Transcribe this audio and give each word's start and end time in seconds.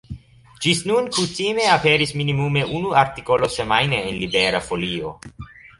Ĝis 0.65 0.79
nun 0.91 1.09
kutime 1.17 1.67
aperis 1.75 2.15
minimume 2.23 2.67
unu 2.81 2.97
artikolo 3.05 3.53
semajne 3.59 4.05
en 4.09 4.21
Libera 4.25 4.67
Folio. 4.71 5.19